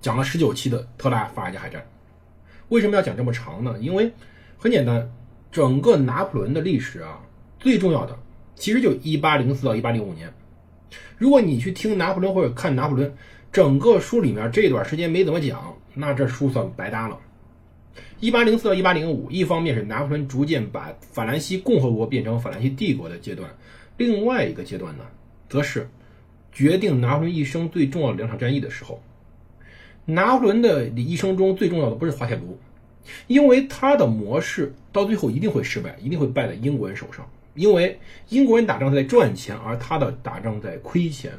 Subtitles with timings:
[0.00, 1.84] 讲了十九期的特拉法尔加海战，
[2.68, 3.76] 为什么要讲这么长呢？
[3.80, 4.10] 因为
[4.56, 5.10] 很简单，
[5.50, 7.20] 整个拿破仑的历史啊，
[7.58, 8.16] 最重要的
[8.54, 10.32] 其实就一八零四到一八零五年。
[11.16, 13.12] 如果你去听拿破仑或者看拿破仑，
[13.50, 17.18] 整个书里面这段时间没怎么讲，那这书算白搭了。
[18.20, 23.50] 一八零四到一八零五，一方面是拿破仑逐渐把法兰西共和国变成法兰西帝国的阶段，
[23.96, 25.04] 另外一个阶段呢，
[25.48, 25.88] 则是
[26.52, 29.02] 决定拿破仑一生最重要的两场战役的时候。
[30.10, 32.58] 拿破仑的一生中最重要的不是滑铁卢，
[33.26, 37.28] 因为他的模式到最后一定会失败，一定会败在英国人手上。
[37.54, 41.32] 因为英国人打仗在赚钱，而他的打仗在亏钱，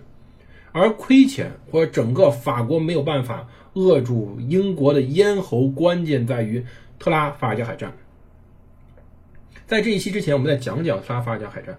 [0.71, 6.63] 而亏钱或者整个法国没有办法扼住英国的咽喉，关键在于
[6.99, 7.91] 特拉法尔加海战。
[9.65, 11.75] 在这一期之前，我们再讲讲特拉法尔加海战，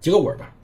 [0.00, 0.54] 结个尾吧。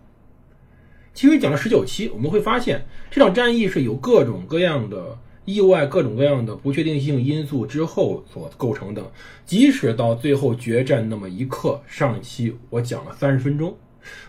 [1.13, 5.19] 其实讲了十九期，我们会发现这场战役是有各种各样的。
[5.47, 9.13] 意外各种各样的不确定性因素之后所构成的，
[9.47, 13.79] 即使到最后决战那么一刻，上期我讲了三十分钟，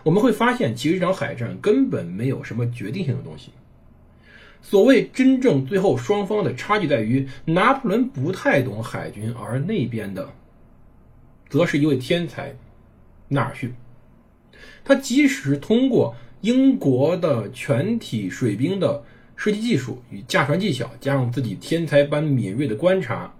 [0.04, 3.50] 我们会发现，其实这场海战根本没有什么决定性的东西。
[4.62, 10.30] 所谓真正最后双方的差距在于，拿破仑不太懂海军，而那边的，
[11.48, 12.54] 则是一位天才，
[13.26, 13.74] 纳尔逊。
[14.84, 19.02] 他即使通过英国的全体水兵的。
[19.38, 23.32] 射击技术与驾船技巧，加上自己天才般敏锐的观察，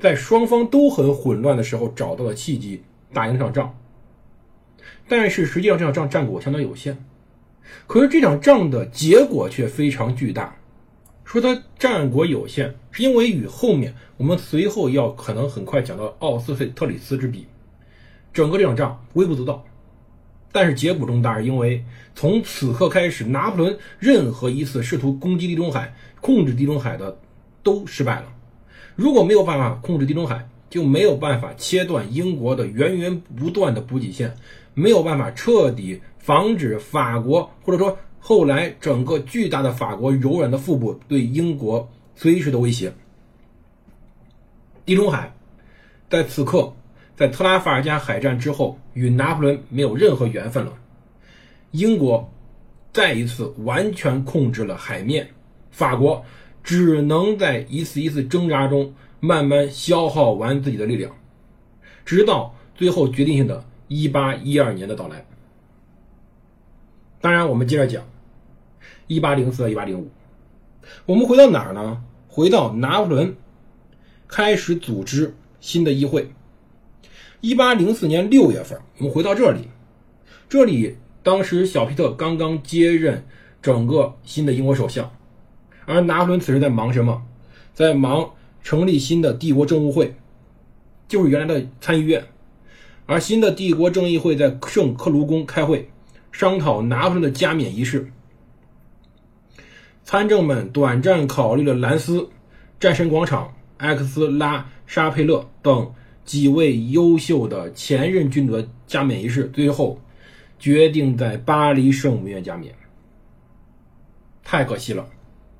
[0.00, 3.78] 在双方都很混乱的时候找到了契机，打赢这场仗。
[5.08, 6.98] 但是实际上这场仗战果相当有限。
[7.86, 10.56] 可是这场仗的结果却非常巨大。
[11.24, 17.46] 说它战果有限，是因为与后面我们随后要可能很快讲到奥斯费特里斯之比，
[18.32, 19.64] 整个这场仗微不足道。
[20.56, 21.84] 但是结果重大，是因为
[22.14, 27.18] 从此刻开始，拿破仑任何一次试图攻击地中海、控制地中海的
[27.62, 28.32] 都失败了。
[28.94, 34.34] 如果没有办法控制地中海，就没有办法切断英国的源源不断的补给线，
[34.72, 42.90] 没有办法彻底防止法国或者说后来整个巨大的法国柔软的腹部对英国随时的威胁。
[44.86, 45.34] 地中海
[46.08, 46.72] 在此刻。
[47.16, 50.74] 在特拉法尔加海战之后，与拿破仑没有任何缘分了。
[51.70, 52.30] 英国
[52.92, 55.30] 再一次完全控制了海面，
[55.70, 56.24] 法国
[56.62, 61.16] 只能在一次一次挣扎中慢慢消耗完自己的力量，
[62.04, 65.24] 直到最后决定性的1812年的到来。
[67.20, 68.04] 当然，我们接着讲
[69.08, 70.04] 1804到1805，
[71.06, 72.02] 我们回到哪儿呢？
[72.28, 73.36] 回到拿破仑
[74.28, 76.30] 开始组织新的议会。
[77.46, 79.68] 一八零四年六月份，我们回到这里，
[80.48, 83.24] 这里当时小皮特刚刚接任
[83.62, 85.08] 整个新的英国首相，
[85.84, 87.22] 而拿破仑此时在忙什么？
[87.72, 88.32] 在忙
[88.64, 90.16] 成立新的帝国政务会，
[91.06, 92.24] 就是原来的参议院。
[93.06, 95.88] 而新的帝国正议会在圣克卢宫开会，
[96.32, 98.10] 商讨拿破仑的加冕仪式。
[100.02, 102.28] 参政们短暂考虑了兰斯、
[102.80, 105.92] 战神广场、埃克斯拉沙佩勒等。
[106.26, 109.98] 几位优秀的前任君主的加冕仪式，最后
[110.58, 112.74] 决定在巴黎圣母院加冕。
[114.42, 115.08] 太可惜了，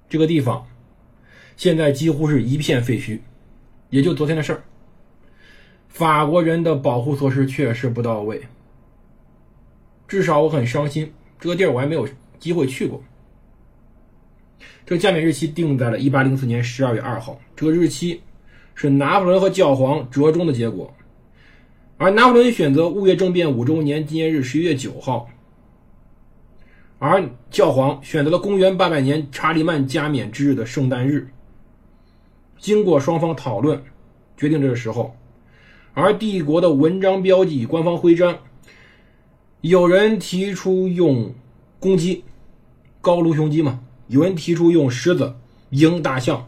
[0.08, 0.66] 这个地方
[1.56, 3.20] 现在几乎是一片废墟。
[3.90, 4.64] 也就昨天的事儿，
[5.88, 8.42] 法国人的保护措施确实不到位。
[10.08, 12.08] 至少我很伤心，这个地儿我还没有
[12.40, 13.02] 机会去过。
[14.84, 18.20] 这个加冕日期定在了一八零四年十二月二号，这个日期。
[18.76, 20.94] 是拿破仑和教皇折中的结果，
[21.96, 25.28] 而拿破仑选择雾月政变五周年纪念日十一月九号，
[26.98, 31.28] 而教皇选择了公元八百年查理曼加冕之日的圣诞日。
[32.58, 33.82] 经过双方讨论，
[34.36, 35.16] 决定这个时候，
[35.94, 38.38] 而帝国的文章标记官方徽章，
[39.62, 41.34] 有人提出用
[41.80, 42.24] 公鸡，
[43.00, 45.34] 高卢雄鸡嘛，有人提出用狮子，
[45.70, 46.46] 鹰大象。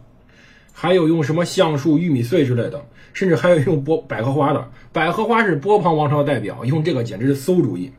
[0.81, 4.71] 还有用什么橡树、玉米穗之类的，甚至还有用波 百合花的。
[4.93, 7.93] 百合花是波旁王朝的代表，用这个简直是馊主意。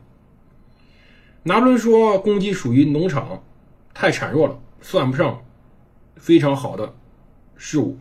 [1.42, 3.42] 拿破仑说，公鸡属于农场，
[3.92, 5.42] 太孱弱了，算不上
[6.16, 6.94] 非常好的
[7.54, 7.98] 事物，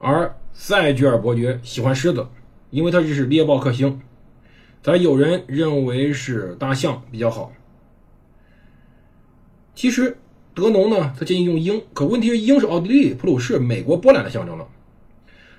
[0.00, 2.26] 而塞居尔伯爵喜欢狮子，
[2.70, 4.00] 因为他这是猎豹克星。
[4.82, 7.52] 咱有人认为是大象比较好。
[9.76, 10.16] 其实
[10.56, 14.66] 德农呢，他建议用鹰，可问题是鹰是奥地利、普鲁士、美国、波兰的象征了。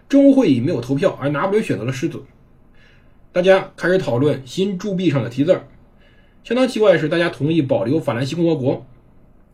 [0.09, 2.23] 政务会议没有投票，而拿破仑选择了狮子。
[3.31, 5.61] 大家开始讨论新铸币上的题字。
[6.43, 8.83] 相当奇怪的是，大家同意保留法兰西共和国。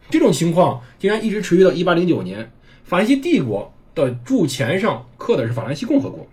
[0.10, 2.50] 这种情况竟然一直持续到1809年，
[2.86, 6.26] 法兰西帝国的铸钱上刻的是法兰西共和国。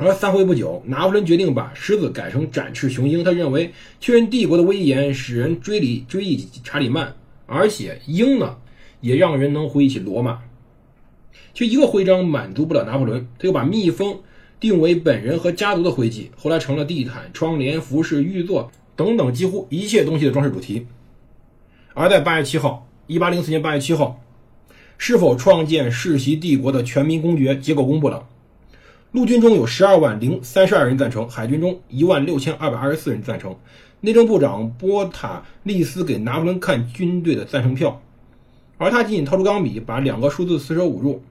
[0.00, 3.24] 而三回不久，拿破仑决定把狮子改成展翅雄鹰。
[3.24, 7.16] 他认为确认帝国的威严，使人追礼追忆查理曼，
[7.46, 8.58] 而且鹰呢，
[9.00, 10.38] 也让人能回忆起罗马。
[11.52, 14.20] 就一个徽章满足不了拿破仑，他又把蜜蜂
[14.60, 20.86] 定为本人和家族的徽记，后来成了地毯、窗帘、服饰、玉座等等几乎一切东西的装饰主题。
[21.94, 24.22] 而在八月七号，一八零四年八月七号，
[24.96, 28.28] 是否创建世袭帝国的全民公决结果公布了。
[29.10, 33.56] 陆军中有十二万零三十二人赞成，海军中一万六千二百二十四人赞成。
[34.00, 38.02] 内政部长波塔利斯给拿破仑看军队的赞成票，
[38.76, 41.22] 而他仅仅掏出钢笔，把两个数字四舍五入。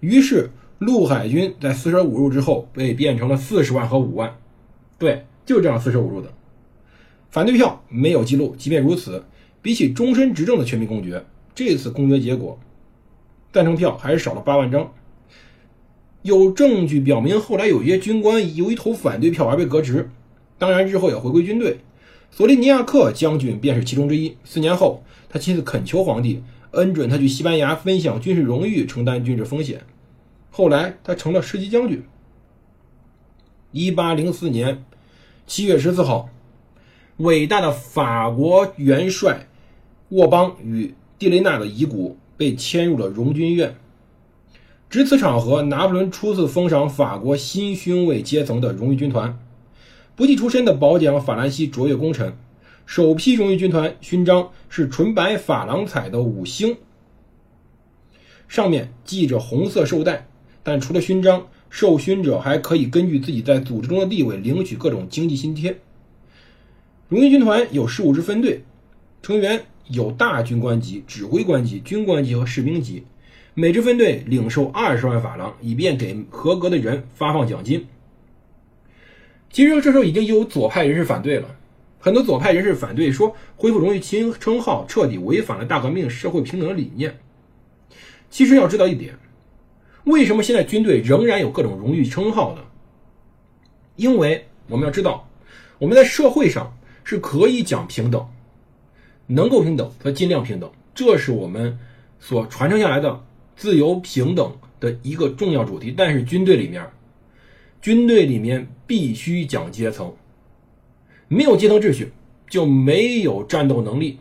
[0.00, 4.36] 于是陆海军在四舍五入之后被变成了四十万和五万。
[4.98, 6.30] 对，就是这样四舍五入的。
[7.30, 8.54] 反对票没有记录。
[8.58, 9.24] 即便如此，
[9.62, 11.24] 比起终身执政的全民公决，
[11.54, 12.60] 这次公决结果，
[13.54, 14.92] 赞成票还是少了八万张。
[16.22, 20.08] 有证据表明，后来有一些军官由于投反对票而被革职，
[20.56, 21.78] 当然日后也回归军队。
[22.30, 24.36] 索利尼亚克将军便是其中之一。
[24.44, 29.82] 四年后，他亲自恳求皇帝恩准他去西班牙分享军事荣誉，承担军事风险。
[30.50, 32.02] 后来，他成了十级将军。
[33.72, 34.84] 一八零四年
[35.46, 36.30] 七月十四号，
[37.16, 39.48] 伟大的法国元帅
[40.10, 43.74] 沃邦与蒂雷纳的遗骨被迁入了荣军院。
[44.92, 49.38] 值此场合，拿破仑初次封赏法国新勋位阶层的荣誉军团，
[50.14, 52.36] 不计出身的褒奖法兰西卓越功臣。
[52.84, 56.76] 首批荣誉军团勋章是纯白珐琅彩的五星，
[58.46, 60.28] 上面系着红色绶带。
[60.62, 65.78] 但除了勋章，受勋者还可以根据自己在组织中的地位领取各种经济津贴。
[67.08, 68.62] 荣誉军团有十五支分队，
[69.22, 73.04] 成员有大军官级、指挥官级、军官级和士兵级。
[73.54, 77.86] 每支分队领受二十万法郎，以便给合格的人发放奖金。
[79.50, 81.54] 其实这时候已经有左派人士反对了，
[81.98, 87.18] 很多左派人士反对说，恢复荣誉亲称号彻底违反了大革命社会平等的理念。
[88.30, 89.14] 其实要知道一点，
[90.04, 92.62] 为什么现在军队仍然有各种荣誉称号呢？
[93.96, 95.28] 因为我们要知道，
[95.78, 96.74] 我们在社会上
[97.04, 98.26] 是可以讲平等，
[99.26, 101.78] 能够平等则尽量平等，这是我们
[102.18, 103.22] 所传承下来的。
[103.56, 106.84] 自由平等的一个重要主题，但是军队里面，
[107.80, 110.12] 军队里面必须讲阶层，
[111.28, 112.12] 没有阶层秩序
[112.48, 114.18] 就没有战斗能力。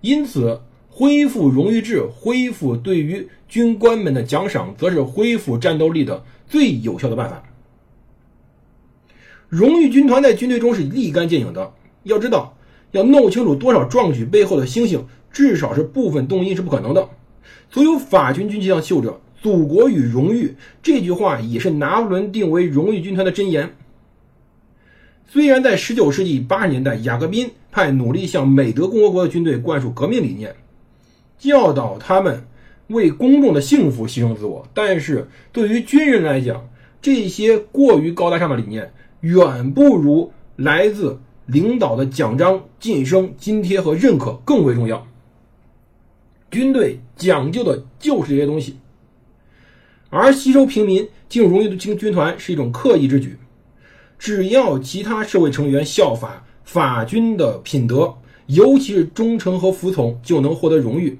[0.00, 7.42] 因此，恢复荣誉制，恢复对于军官们的奖赏，则是恢复战斗力的最有效的办法。
[9.48, 11.74] 荣誉军团在军队中是立竿见影的。
[12.04, 12.56] 要知道，
[12.90, 17.08] 要弄清楚多少壮举背后的星星，至少是部分动因是不可能的。
[17.70, 23.74] 所有法军军旗上绣着“祖国与荣誉”这句话，也是拿破仑定为荣誉军团的箴言。
[25.26, 30.54] 虽然在19世纪80年代，雅各宾派努力向美德共和国的军队灌输革命理念，
[31.38, 32.44] 教导他们
[32.88, 36.68] 为公众的幸福牺牲自我，但是对于军人来讲，
[37.00, 45.06] 这些过于高大上的理念，远不如来自领导的奖章、晋升、津贴和认可更为重要。
[46.52, 48.76] 军队讲究的就是这些东西，
[50.10, 53.38] 而吸收平民进入荣誉军军团是一种刻意之举。
[54.18, 58.14] 只要其他社会成员效法法军的品德，
[58.48, 61.18] 尤其是忠诚和服从，就能获得荣誉。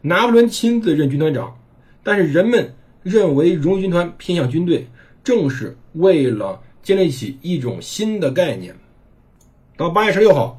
[0.00, 1.54] 拿破仑亲自任军团长，
[2.02, 4.88] 但是人们认为荣誉军团偏向军队，
[5.22, 8.74] 正是为了建立起一种新的概念。
[9.76, 10.58] 到八月十六号。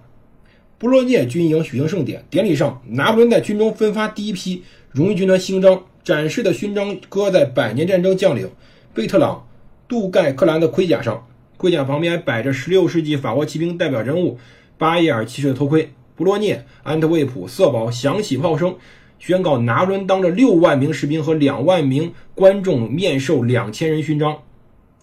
[0.83, 8.49] 布洛涅军营举行盛典，典礼上，拿破仑在军中分发第一批荣誉军团勋章，展示的勋章搁在百年战争将领
[8.93, 9.35] 贝特朗·
[9.87, 11.25] 杜盖克兰的盔甲上，
[11.55, 14.37] 盔甲旁边摆着16世纪法国骑兵代表人物
[14.77, 15.89] 巴耶尔骑士的头盔。
[16.17, 18.75] 布洛涅、安特卫普、瑟堡响起炮声，
[19.19, 24.37] 宣告拿破仑当着六万名士兵和两万名观众面授两千人勋章，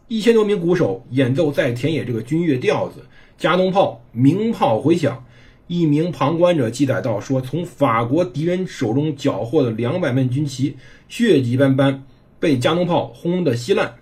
[0.08, 3.00] 一千多名鼓手演奏在田野这个军乐调子，
[3.38, 5.24] 加农炮鸣炮回响。
[5.70, 10.76] 一名旁观者记载到说，从法国敌人手中缴获的两百面军旗，
[11.08, 12.02] 血迹斑斑，
[12.40, 13.94] 被加农炮轰得稀烂。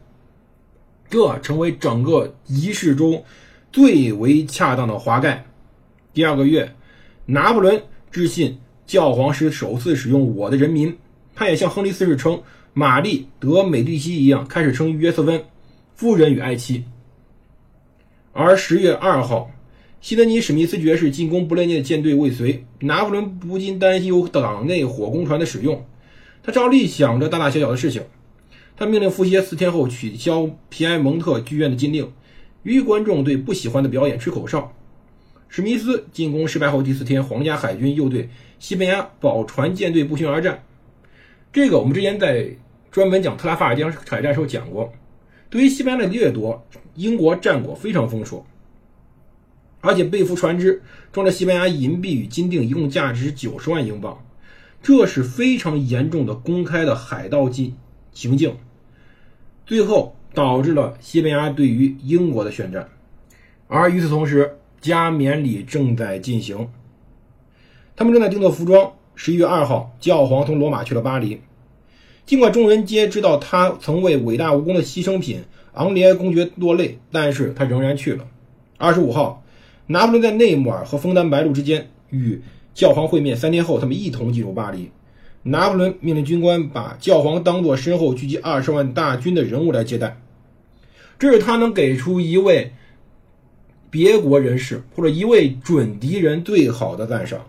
[1.10, 3.22] 这成为整个仪式中
[3.70, 5.44] 最为恰当的华盖。
[6.14, 6.74] 第二个月，
[7.26, 10.96] 拿破仑致信教皇时首次使用“我的人民”，
[11.36, 12.40] 他也像亨利四世称
[12.72, 15.44] 玛丽·德美第西一样，开始称约瑟芬
[15.94, 16.86] 夫人与爱妻。
[18.32, 19.50] 而十月二号，
[20.00, 25.84] 西德尼·史密斯爵士进攻不列颠舰队未遂，拿破仑不禁担忧党内火攻船的使用，
[26.42, 28.02] 他照例想着大大小小的事情。
[28.76, 32.12] 他命令傅歇四天后取消皮埃蒙特剧院的禁令，
[32.62, 34.72] 由于观众对不喜欢的表演吹口哨。
[35.48, 38.28] 史密斯进攻失败后第四天，皇家海军又对
[38.60, 40.62] 西班牙宝船舰队不宣而战。
[41.52, 42.48] 这个我们之前在
[42.92, 44.92] 专门讲特拉法尔江海战时候讲过。
[45.50, 46.64] 对于西班牙的掠夺，
[46.94, 48.46] 英国战果非常丰硕，
[49.80, 50.82] 而且被俘船只
[51.12, 54.24] 装着西班牙银币与金锭，一共价值九十万英镑，
[54.82, 57.76] 这是非常严重的公开的海盗进
[58.12, 58.56] 行径。
[59.66, 62.88] 最后导致了西班牙对于英国的宣战，
[63.66, 66.68] 而与此同时，加冕礼正在进行，
[67.94, 68.92] 他们正在定做服装。
[69.14, 71.40] 十一月二号，教皇从罗马去了巴黎，
[72.24, 75.42] 尽管众人皆知道他曾为伟大无功的牺牲品
[75.72, 78.24] 昂里埃公爵落泪，但是他仍然去了。
[78.76, 79.42] 二十五号，
[79.88, 82.40] 拿破仑在内姆尔和枫丹白露之间与
[82.74, 84.90] 教皇会面，三天后，他们一同进入巴黎。
[85.42, 90.20] 拿破仑命令军官把教皇当作身后聚集二十万大军的人物来接待，
[91.18, 92.72] 这是他能给出一位
[93.88, 97.40] 别国人士或者一位准敌人最好的赞赏。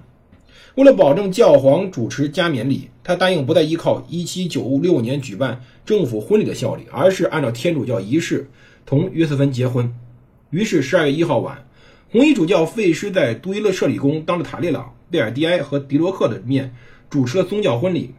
[0.75, 8.49] 为了保证教皇主持加冕礼，他答应不再依靠1796年举办政府婚礼的效力，而是按照天主教仪式
[8.85, 9.93] 同约瑟芬结婚。
[10.51, 11.65] 于是12月1号晚，
[12.11, 16.73] 红衣主教费师在杜伊勒舍里宫当着塔列朗、贝尔蒂埃和迪罗克的面。
[17.09, 18.13] 主持了宗教婚礼。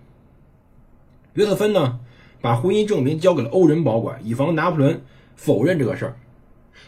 [1.34, 2.00] 约瑟芬呢，
[2.40, 5.00] 把婚姻证明交给了欧人保管，以防拿破仑
[5.36, 6.16] 否认这个事儿。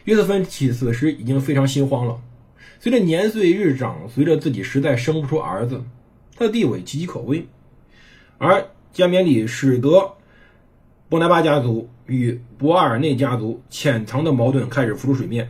[0.05, 2.21] 约瑟芬其此时已经非常心慌了。
[2.81, 5.85] 随着年岁日长，随着自己实在生不出儿子，
[6.37, 7.47] 他的地位岌岌可危。
[8.39, 10.15] 而加冕礼使得
[11.09, 15.49] 波拿巴家族与博尔内家族潜藏的矛盾开始浮出水面。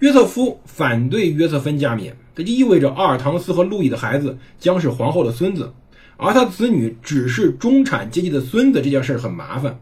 [0.00, 2.14] 约瑟夫反对约瑟芬加冕。
[2.34, 5.72] 这就意味着阿尔唐斯和路易的孩子将是皇后的孙子，
[6.16, 9.78] 而他子女只是中产阶级的孙子，这件事很麻烦。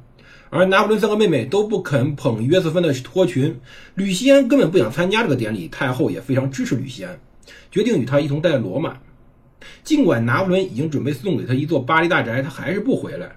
[0.51, 3.61] 而拿破仑三个妹妹都不肯捧约瑟芬的托裙，
[3.95, 7.21] 吕西安根本不想参加这个典礼，太后也非常支持吕西安，
[7.71, 8.97] 决定与他一同待罗马。
[9.85, 13.37] 尽管拿破仑已经准备送给他一座巴黎大宅，他还是不回来。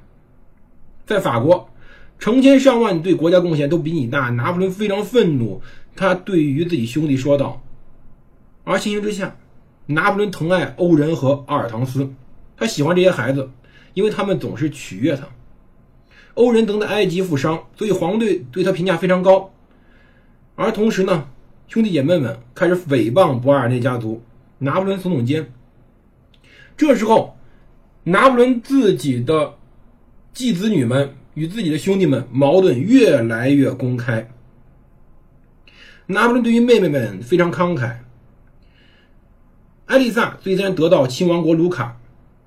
[1.05, 1.69] 在法国，
[2.17, 5.61] 成千上万对国家贡献都比你大，拿破仑非常愤怒，
[5.95, 7.61] 他对于自己兄弟说道。
[8.63, 9.35] 而情形之下，
[9.87, 12.09] 拿破仑疼爱欧仁和阿尔唐斯，
[12.55, 13.49] 他喜欢这些孩子，
[13.93, 15.27] 因为他们总是取悦他。
[16.35, 19.51] 欧仁等在埃及负伤，所以皇队对他评价非常高。
[20.55, 21.27] 而同时呢，
[21.67, 24.21] 兄弟姐妹们开始诽谤博尔内家族，
[24.59, 25.51] 拿破仑耸耸肩。
[26.77, 27.35] 这时候，
[28.03, 29.55] 拿破仑自己的
[30.33, 34.29] 继子女们与自己的兄弟们矛盾越来越公开。
[36.11, 37.95] 拿破仑对于妹妹们非常慷慨。
[39.85, 41.97] 艾丽萨虽然得到亲王国卢卡，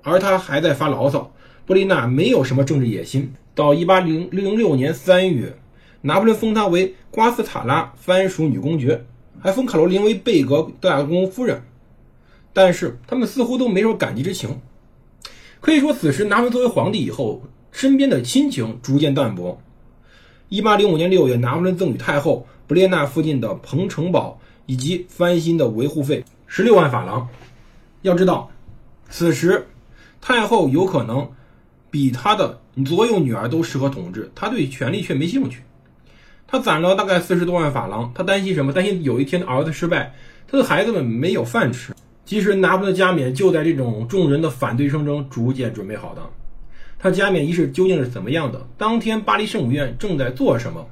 [0.03, 1.31] 而她还在发牢骚。
[1.65, 3.33] 布丽娜没有什么政治野心。
[3.55, 5.57] 到一八零零六年三月，
[6.01, 9.05] 拿破仑封她为瓜斯塔拉藩属女公爵，
[9.39, 11.63] 还封卡罗琳为贝格大公夫人。
[12.53, 14.59] 但是他们似乎都没什么感激之情。
[15.59, 17.41] 可以说，此时拿破仑作为皇帝以后，
[17.71, 19.59] 身边的亲情逐渐淡薄。
[20.49, 26.23] 一八零五年六月，拿破仑赠与太后布列纳附近的彭城堡以及翻新的维护费。
[26.47, 27.27] 十六万法郎。
[28.01, 28.51] 要知道，
[29.09, 29.67] 此时
[30.21, 31.31] 太后有可能
[31.89, 35.61] 比她的所有女儿都适合统治，她对权力却没兴趣。
[36.47, 38.71] 她攒了大概四十多万法郎，她担心什么？
[38.71, 40.13] 担心有一天儿子失败，
[40.47, 41.93] 他的孩子们没有饭吃。
[42.25, 46.21] 其实拿破仑加冕就在这种众人的反对声中逐渐准备好的。
[46.99, 48.67] 他加冕仪式究竟是怎么样的？
[48.77, 50.87] 当天巴黎圣母院正在做什么？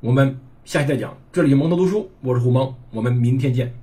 [0.00, 0.40] 我们
[0.70, 1.18] 下期再讲。
[1.32, 3.74] 这里是蒙头读书，我是胡蒙，我们明天见。